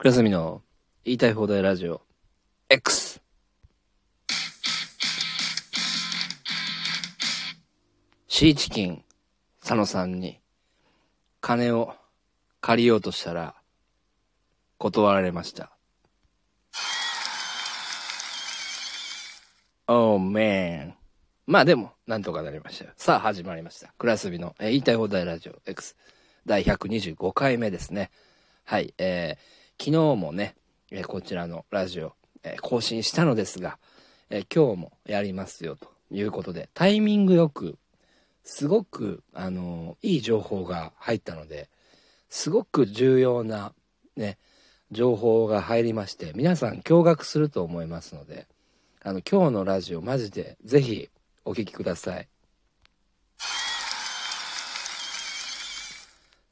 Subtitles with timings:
[0.00, 0.62] 倉住の
[1.04, 2.02] 言いたい放題ラジオ
[2.68, 3.20] X
[8.28, 9.02] シーチキン
[9.60, 10.38] 佐野さんに
[11.40, 11.96] 金を
[12.60, 13.56] 借りようとしたら
[14.78, 15.72] 断られました。
[19.88, 20.92] Oh man.
[21.48, 22.92] まあでも、なんとかなりましたよ。
[22.96, 23.92] さあ始まりました。
[23.98, 25.96] クラスビの、えー言いたい放題ラジオ X
[26.46, 28.12] 第125回目ですね。
[28.62, 30.56] はい、えー、昨日もね、
[30.90, 33.78] えこちらのラジオ、え更新したのですが、
[34.28, 37.78] え今日もやりますよということで、タイミングよく、
[38.42, 41.70] すごく、あのいい情報が入ったので、
[42.28, 43.72] すごく重要な
[44.16, 44.36] ね、
[44.90, 48.48] 情報が入りまして、皆さん驚愕すると思いますので、
[49.00, 51.08] あの、今日のラジオマジでぜひ
[51.44, 52.28] お聞きください。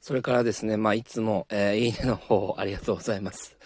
[0.07, 3.57] それからですね、まあ、いつも、えーいいねの方ありがとうございます。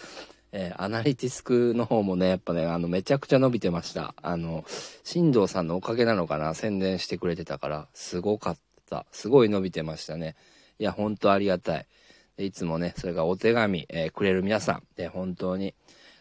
[0.50, 4.12] えーアナリティスクの方もね、やっぱね、あの、めちゃくちゃ伸びてました。
[4.20, 4.64] あの、
[5.04, 8.56] 新藤さんのおかげなのかな、宣伝してくれてたから、すごかっ
[8.90, 9.06] た。
[9.12, 10.34] すごい伸びてましたね。
[10.80, 11.86] いや、本当ありがたい。
[12.38, 15.74] いつもね、それがお手紙、えーくれる皆さん、で、本当に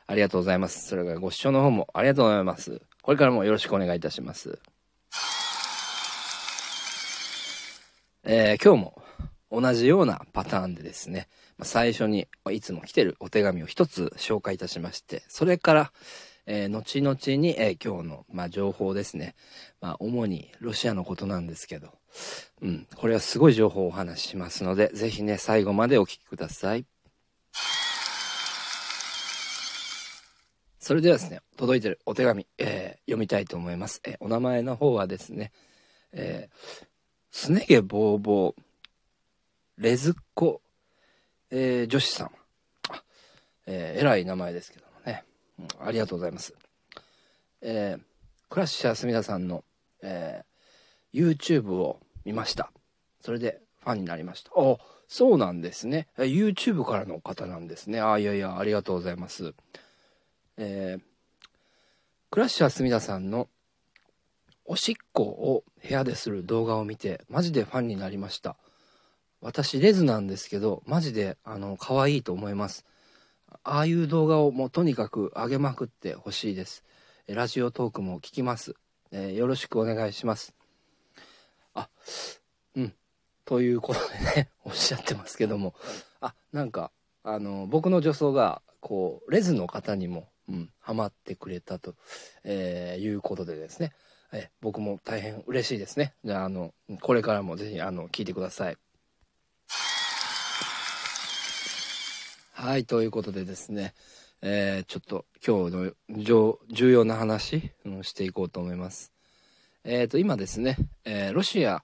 [0.06, 0.88] ありがとうございます。
[0.88, 2.80] それからご視聴の方もありがとうございます。
[3.02, 4.60] これからもよろしくお願いいたします。
[8.24, 9.01] えー今日も
[9.52, 15.92] 同じようなパターンでですね、まあ最初にいつも来てるお手紙を一つ紹介いたしまして、それから、
[16.46, 19.36] えー後々に、えー今日の、まあ、情報ですね。
[19.80, 21.90] まあ、主にロシアのことなんですけど、
[22.62, 26.86] うん、これはすごい情報をお話ししますので、ぜひね、最後までお聞きください。
[30.80, 34.02] それではですね、届いてるお手紙、えー読みたいと思います。
[34.06, 35.52] えお名前の方はですね、
[36.14, 36.86] えー
[37.32, 38.62] すね毛ぼうぼう、
[39.82, 40.62] レズっ子、
[41.50, 42.32] えー女子さん。
[42.92, 43.04] あ
[43.66, 45.24] えー偉い名前ですけどもね、
[45.58, 46.54] うんありがとうございます。
[47.62, 48.02] えー
[48.48, 49.64] クラッシャーすみださんの、
[50.04, 52.72] えー YouTube を見ました。
[53.22, 54.52] それでファンになりました。
[54.56, 54.78] あ、
[55.08, 56.08] そうなんですね。
[56.16, 58.02] YouTube からの方なんですね。
[58.02, 59.56] あ、いやいや、ありがとうございます。
[60.58, 61.02] えー
[62.30, 63.50] クラッシャーすみださんの
[64.64, 68.56] おしっこを部屋でする動画を見て、マジでファンになりました。
[69.42, 72.86] 私、レズなんですけど、マジで、あの、可愛いと思います。
[73.64, 76.84] ああいう動画をもうとにかく上げまくってほしいです。
[77.28, 78.76] ラジオトークも聞きます。
[79.12, 80.54] えーよろしくお願いします。
[81.74, 81.90] あ、
[82.76, 82.94] うん。
[83.46, 85.74] ということでね、 おっしゃってますけども。
[86.22, 86.92] あ、なんか、
[87.24, 91.96] あの、僕の女装が、こう、レズの方にも、うん、ハマってくれたと、
[92.44, 93.92] えーいうことでですね、
[94.34, 96.14] え僕も大変嬉しいですね。
[96.24, 98.78] じゃあ、あの、これからもぜひ、あの、聞いてください。
[102.64, 103.96] はい、ということでですね、
[104.44, 109.12] えーちょっと今日の重要な話、うんしていこうと思います。
[109.84, 111.84] えっ、と、今ですね、えーロシア、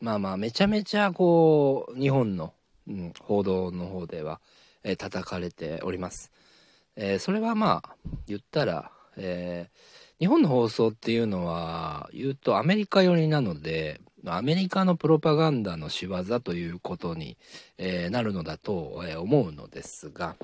[0.00, 2.54] まあまあ、めちゃめちゃこう、日本の、
[2.88, 4.40] うん、報道の方では、
[4.82, 6.32] えー叩かれております。
[6.96, 7.94] えそれはまあ、
[8.26, 9.70] 言ったら、え
[10.18, 14.00] 日本の放送っていうのは、言うとアメリカ寄りなので、
[14.34, 17.36] アメリカのプロパガンダの仕業ということに、
[17.78, 20.34] えーなるのだと、え思うのですが、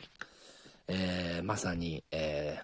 [0.89, 2.61] えーまさに、え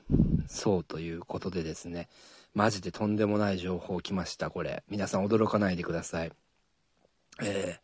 [0.46, 2.08] そうということでですね、
[2.54, 4.84] マジでとんでもない情報来ました、これ。
[4.88, 6.32] 皆さん驚かないでください。
[7.42, 7.78] え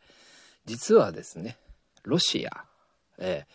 [0.65, 1.57] 実はですね、
[2.03, 2.63] ロシア、
[3.17, 3.45] え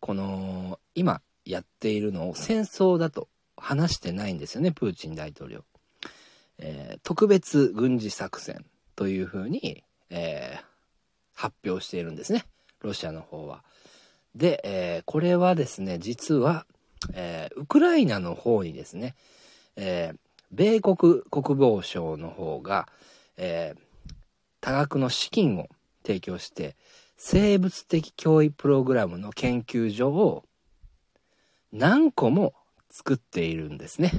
[0.00, 5.64] この、今やっているのを戦争だと話してないんですよね、プーチン大統領。
[6.58, 8.64] え特別軍事作戦
[8.96, 10.72] というふうに、えー
[11.34, 12.44] 発表しているんですね、
[12.82, 13.64] ロシアの方は。
[14.34, 16.66] で、えーこれはですね、実は、
[17.14, 19.14] えーウクライナの方にですね、
[19.76, 20.18] えー
[20.52, 22.86] 米国国防省の方が、
[23.38, 23.74] え
[24.60, 25.68] 多額の資金を
[26.06, 26.76] 提供して、
[27.16, 30.44] 生物的脅威プログラムの研究所を
[31.72, 32.52] 何個も
[32.90, 34.12] 作っているんですね。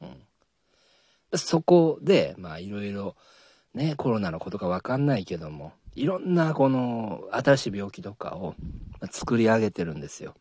[0.00, 3.16] うん、そこで、まあいろいろ
[3.76, 8.54] ね、コロナのことかわかんないけども、いろんなこの新しい病気とかを
[9.10, 10.34] 作り上げてるんですよ。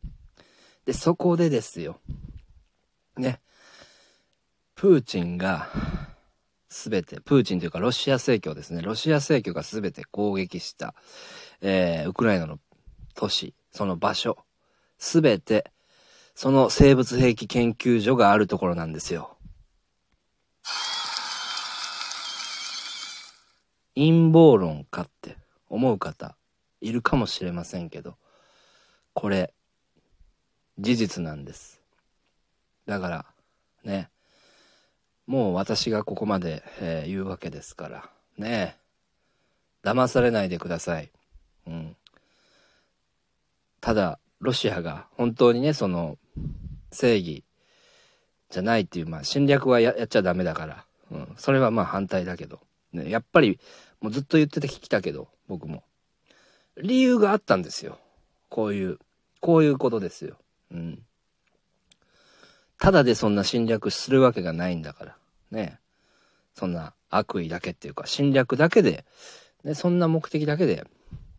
[0.85, 1.99] で、そこでですよ。
[3.17, 3.41] ね。
[4.73, 5.67] プーチンが、
[6.69, 8.81] すべて、プーチンというかロシア正教ですね。
[8.81, 10.95] ロシア正教がすべて攻撃した、
[11.59, 12.57] えーウクライナの
[13.15, 14.37] 都市、その場所、
[14.97, 15.73] すべて、
[16.35, 19.34] その生物兵器研究所があるところなんですよ。
[23.95, 25.37] 陰謀論かって
[25.69, 26.35] 思う方
[26.81, 28.15] いるかもしれませんけど、
[29.13, 29.53] これ、
[30.77, 31.81] 事実なんです。
[32.85, 33.25] だから、
[33.83, 34.09] ね。
[35.25, 38.09] もう私がここまで、えー、言うわけですから。
[38.37, 38.77] ね
[39.83, 41.11] 騙されないでください。
[41.67, 41.95] うん。
[43.81, 46.17] ただ、ロシアが本当にね、その、
[46.91, 47.43] 正義
[48.49, 50.85] じゃないっていう、まあ侵略はやっちゃダメだから。
[51.11, 51.33] うん。
[51.37, 52.59] それはまあ反対だけど。
[52.93, 53.59] ね、やっぱり、
[54.01, 55.83] もうずっと言ってて聞きたけど、僕も。
[56.77, 57.99] 理由があったんですよ。
[58.49, 58.99] こういう、
[59.39, 60.37] こういうことですよ。
[60.71, 61.01] うん。
[62.79, 65.17] ただでそんな侵略するわけがないんだから。
[65.51, 65.79] ね。
[66.53, 69.05] そんな悪意だけっていうか、侵略だけで、
[69.63, 70.85] ね、そんな目的だけで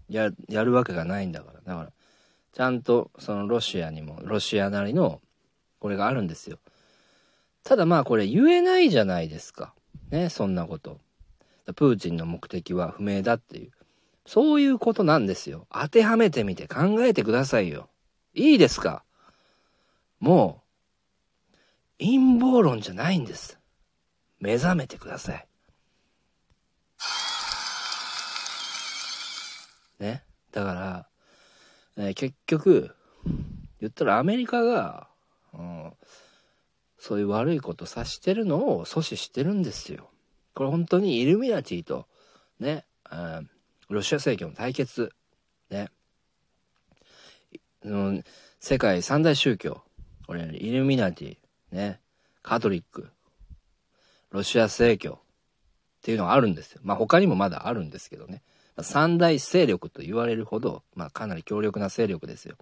[0.09, 1.61] や、やるわけがないんだから。
[1.61, 1.93] だから、
[2.53, 5.21] ちゃんとそのロシアにも、ロシアなりの、
[5.79, 6.59] これがあるんですよ。
[7.63, 9.75] ただまあこれ言えないじゃないですか。
[10.11, 11.01] ね、そんなこと。
[11.75, 13.73] プーチンの目的は不明だっていう。
[14.25, 15.67] そういうことなんですよ。
[15.73, 17.89] 当てはめてみて考えてくださいよ。
[18.35, 19.05] いいですか？
[20.19, 20.63] も
[21.99, 23.59] う、陰謀論じゃないんです。
[24.41, 25.47] 目覚めてください。
[29.99, 30.25] ね？
[30.53, 31.09] だから、
[31.97, 32.95] えー、結局、
[33.81, 35.09] 言ったらアメリカが、
[35.55, 35.93] うん、
[36.99, 40.11] そういう悪いことさしてるのを阻止してるんですよ。
[40.57, 42.07] これ本当にイルミナティと、
[42.61, 43.51] ね、うん、
[43.91, 45.13] ロシア正教の対決、
[45.69, 45.91] ね、
[47.85, 48.25] うん、
[48.59, 49.83] 世界三大宗教、
[50.27, 51.37] これ、イルミナティ、
[51.77, 52.01] ね、
[52.43, 53.09] カトリック、
[54.31, 55.19] ロシア正教っ
[56.01, 56.81] ていうのがあるんですよ。
[56.83, 58.43] まあ他にもまだあるんですけどね。
[58.81, 62.57] 三大勢力と言われるほど、まあかなり強力な勢力ですよ。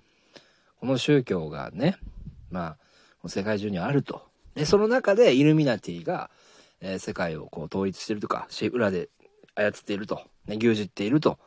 [0.81, 1.97] この宗教がね、
[2.51, 2.77] ま
[3.23, 4.27] あ世界中にあると。
[4.57, 6.29] で、その中でイルミナティが、
[6.87, 9.09] えー、世界をこう統一してるとか、裏で
[9.55, 11.39] 操っていると、ね、牛耳っていると、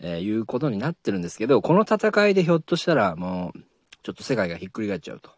[0.00, 3.58] えー、いうことになってるんですけど、この戦いでひょっとしたらもう、
[4.02, 5.30] ちょっと世界がひっくり返っちゃうと。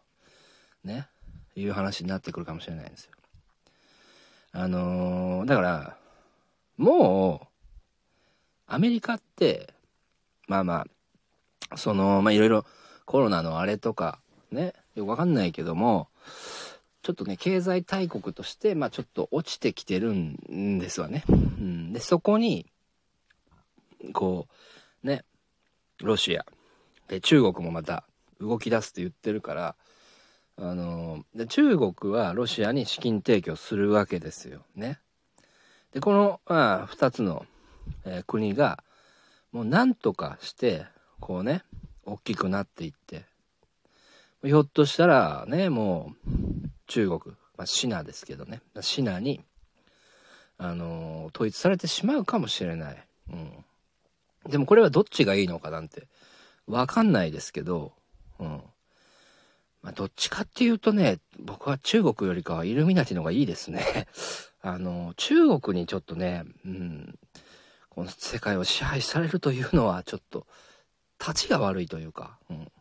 [0.85, 1.07] ね。
[1.55, 3.11] いう話になってくるかもしれないんですよ。
[4.53, 5.97] あのー、だから、
[6.77, 7.47] もう、
[8.65, 9.73] アメリカって、
[10.47, 10.85] まあま
[11.69, 12.65] あ、その、まあいろいろ
[13.05, 14.19] コロナのあれとか、
[14.51, 16.07] ね、よくわかんないけども、
[17.03, 21.23] ちょっとね、経済大国として、まあちょっと落ちてきてるんですわね。
[21.29, 21.93] うん。
[21.93, 22.65] で、そこに、
[24.13, 24.47] こ
[25.03, 25.23] う、ね、
[26.01, 26.45] ロシア、
[27.09, 28.05] で、中国もまた
[28.39, 29.75] 動き出すって言ってるから、
[30.57, 34.99] あので中国はロシアに資金提供するわけですよね。
[35.93, 37.45] でこの、まあ、2つの、
[38.05, 38.83] えー、国が
[39.51, 40.85] もう何とかして
[41.19, 41.63] こうね
[42.05, 43.25] 大きくなっていって
[44.43, 46.29] ひょっとしたらねもう
[46.87, 49.41] 中国、まあ、シナですけどねシナに、
[50.57, 53.07] あの統一されてしまうかもしれない。
[53.31, 56.07] うん、でもこれはどっちがいいのかなんて
[56.67, 57.93] 分かんないですけど、
[58.39, 58.61] うん、
[59.83, 64.07] まあ、どっちかっていうとね、僕は中国よりかはイルミナティの方がいいですね。
[64.61, 67.19] あの、中国にちょっとね、うん、
[67.89, 70.47] この世界を支配されるというのはちょっと、
[71.19, 72.71] 立ちが悪いというか、うん。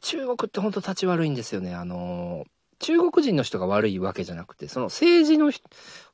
[0.00, 1.74] 中国ってほんと立ち悪いんですよね。
[1.74, 2.44] あの、
[2.78, 5.52] 中国人の人が悪いわけじゃなくて、その政治の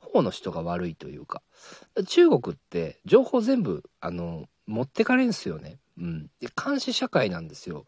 [0.01, 1.43] 方の人が悪いというか、
[2.07, 5.79] 中国って情報全部、あの、持ってかれんすよね。
[5.99, 6.27] うん。
[6.41, 7.87] で、監視社会なんですよ。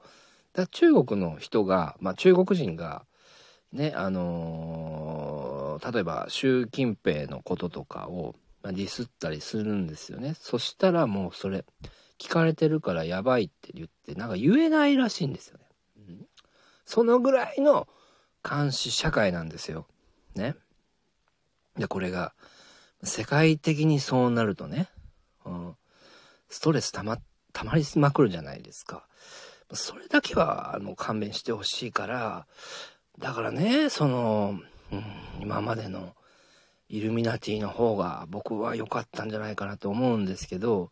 [0.53, 3.05] だ中国の人が、まあ、中国人が、
[3.73, 10.35] ね、あのー、例えば習近平のこととかを、まあ、ディスったりするんですよね。
[10.40, 11.64] そしたらもうそれ、
[12.19, 15.67] 聞かれてるからやばいって言って、なんか言えないらしいんですよね。
[16.88, 17.87] そのぐらいの
[18.42, 19.87] 監視社会なんですよ。
[20.35, 20.54] ね。
[21.76, 22.33] で、これが、
[23.02, 24.88] 世界的にそうなるとね、
[25.45, 25.76] うん、
[26.49, 27.18] ストレス溜ま、
[27.52, 29.07] 溜まりまくるじゃないですか。
[29.75, 32.47] それだけは、あの、勘弁してほしいから、
[33.18, 34.59] だからね、その、
[34.90, 35.04] うん、
[35.42, 36.16] 今までの
[36.88, 40.90] イルミナティの方が僕は良かったんじゃないかなと思うんですけど、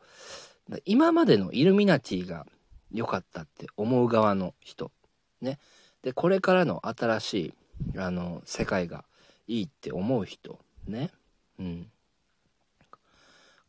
[0.84, 2.44] 今までのイルミナティが
[2.92, 4.92] 良かったって思う側の人。
[5.40, 5.58] ね。
[6.06, 9.04] で、これからの新しい、あの、世界が
[9.48, 10.60] いいって思う人。
[10.86, 11.10] ね。
[11.58, 11.90] うん。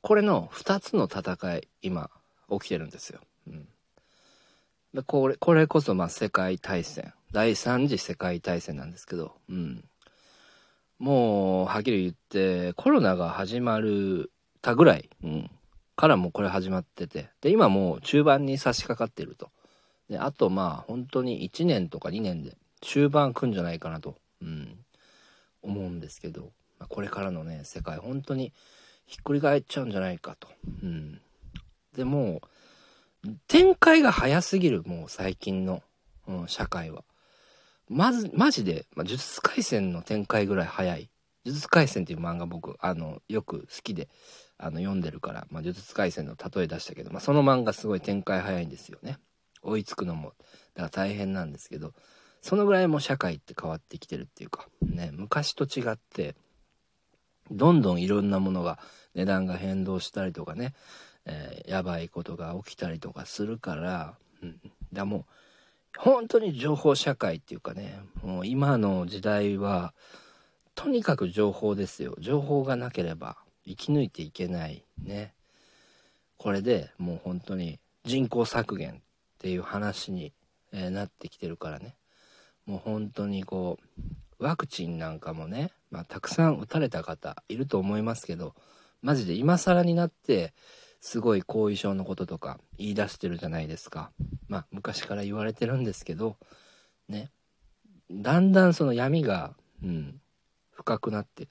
[0.02, 2.12] これの2つの戦い、今、
[2.52, 3.22] 起きてるんですよ。
[3.48, 3.68] うん。
[4.94, 7.12] でこれ、これこそまあ世界大戦。
[7.32, 9.84] 第3次世界大戦なんですけど、うん。
[11.00, 15.50] もう、はっきり言って、コロナが始まるたぐらい、うん。
[15.96, 17.32] からもうこれ始まってて。
[17.42, 19.50] で、今もう中盤に差し掛かってると。
[20.10, 24.78] で、あとまあ本当に1年とか2年で中盤来んじゃないかなと、うん。
[25.62, 28.54] 思うんですけど、まあ、これからのね、世界本当に
[29.06, 30.48] ひっくり返っちゃうんじゃないかと。
[30.84, 31.22] うん。
[31.96, 32.42] でも
[33.48, 35.82] 展開が早すぎる、もう最近の。
[36.28, 37.04] うん、社会は。
[37.90, 41.10] まず、マジで、まあ、呪術廻戦の展開ぐらい早い。
[41.46, 44.10] 呪術廻戦っていう漫画僕、あの、よく好きで、
[44.58, 49.18] あの、読んでるから、まあ、呪術廻戦の例え出したけど、まあ、その漫画すごい展開早いんですよね。
[49.62, 50.34] 追いつくのも、
[50.74, 51.94] だから大変なんですけど、
[52.42, 56.36] そのぐらいも社会って変わってきてるっていうか、ね、昔と違って、
[57.52, 58.80] どんどんいろんなものが
[59.16, 60.74] 値段が変動したりとかね、
[61.26, 64.60] えー、やばいことが起きたりとかするから、うん、
[64.94, 65.26] だもう
[65.98, 69.94] 本当に情報社会っていうかねもう今の時代は
[70.76, 72.16] とにかく情報ですよ。
[72.20, 75.34] 情報がなければ生き抜いていけないね。
[76.38, 79.02] これでもう本当に人口削減
[79.38, 80.34] っていう話に、
[80.72, 81.96] え、なってきてるからね。
[82.68, 83.80] もう本当にこ
[84.40, 88.54] うワクチンなんかもね、まあ、たくさん打たれた方いると思いますけど
[89.02, 90.54] マジで今更になって
[91.00, 94.12] すごい後遺症のこととか言い出してるじゃないですか。
[94.50, 96.36] まあ昔から言われてるんですけど
[97.08, 97.30] ね。
[98.12, 99.54] だんだんその闇が、
[99.84, 100.20] うん、
[100.72, 101.48] 深くなって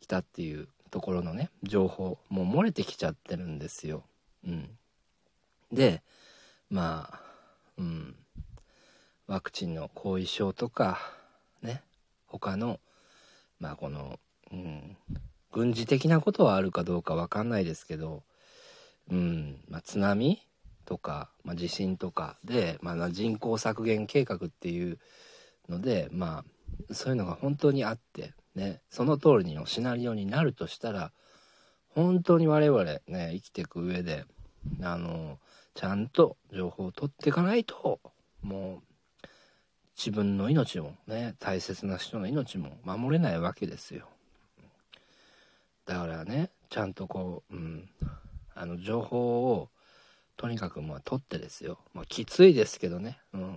[0.00, 4.04] きたっていうところのね情報もう漏れてきちゃってるんですよ。
[4.44, 4.70] うん、
[5.70, 6.02] で
[6.70, 7.20] まあ、
[7.78, 8.16] うん、
[9.26, 11.00] ワクチンの後遺症とか
[11.62, 11.82] ね。
[12.26, 12.78] 他の
[13.58, 14.18] まあこの、
[14.52, 14.96] うん、
[15.50, 18.22] 軍事的なことはあるかどうか分かんないですけど、
[19.10, 19.60] うん。
[19.68, 20.42] まあ、津波
[20.84, 24.98] とか、まあ、地震とかで、まあ、人口削減計画っていう
[25.68, 26.44] ので、ま
[26.90, 31.12] あ、そういうのが本当にあって、ね、その通りのシナリオになるとしたら
[31.90, 34.24] 本当に我々ね生きていく上で
[34.82, 35.38] あの
[35.78, 38.00] ちゃんと情報を取っていかないと
[38.42, 38.82] も
[39.22, 39.26] う
[39.96, 44.08] 自分の命もね大切な人の命も守れないわけですよ。
[45.86, 47.88] だからねちゃんとこう、うん、
[48.56, 49.68] あの情報を
[50.36, 53.56] とにかくまあ取ってですよ、まあ、きついですけどね、うん、